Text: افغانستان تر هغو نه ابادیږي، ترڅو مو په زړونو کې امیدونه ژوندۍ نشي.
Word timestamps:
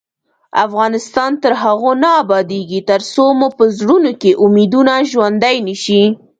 افغانستان 0.65 1.31
تر 1.43 1.53
هغو 1.63 1.91
نه 2.03 2.09
ابادیږي، 2.23 2.79
ترڅو 2.89 3.25
مو 3.39 3.47
په 3.57 3.63
زړونو 3.77 4.11
کې 4.21 4.31
امیدونه 4.45 4.93
ژوندۍ 5.11 5.57
نشي. 5.67 6.03